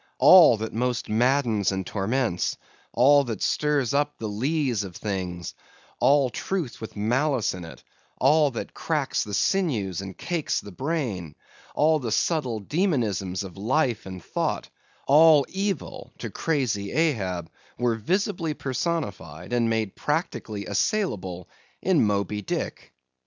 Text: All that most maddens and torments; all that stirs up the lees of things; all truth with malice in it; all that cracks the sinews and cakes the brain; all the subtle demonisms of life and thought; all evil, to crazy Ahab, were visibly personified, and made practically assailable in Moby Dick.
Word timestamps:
All 0.17 0.57
that 0.57 0.73
most 0.73 1.09
maddens 1.09 1.71
and 1.71 1.85
torments; 1.85 2.57
all 2.91 3.23
that 3.25 3.43
stirs 3.43 3.93
up 3.93 4.17
the 4.17 4.25
lees 4.27 4.83
of 4.83 4.95
things; 4.95 5.53
all 5.99 6.31
truth 6.31 6.81
with 6.81 6.95
malice 6.95 7.53
in 7.53 7.63
it; 7.65 7.83
all 8.19 8.49
that 8.49 8.73
cracks 8.73 9.23
the 9.23 9.35
sinews 9.35 10.01
and 10.01 10.17
cakes 10.17 10.59
the 10.59 10.71
brain; 10.71 11.35
all 11.75 11.99
the 11.99 12.11
subtle 12.11 12.61
demonisms 12.61 13.43
of 13.43 13.57
life 13.57 14.07
and 14.07 14.23
thought; 14.23 14.71
all 15.05 15.45
evil, 15.49 16.11
to 16.17 16.31
crazy 16.31 16.91
Ahab, 16.91 17.51
were 17.77 17.93
visibly 17.93 18.55
personified, 18.55 19.53
and 19.53 19.69
made 19.69 19.95
practically 19.95 20.65
assailable 20.65 21.47
in 21.79 22.03
Moby 22.03 22.41
Dick. 22.41 22.91